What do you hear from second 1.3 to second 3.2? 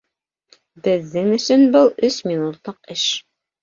өсөн был өс минутлыҡ эш.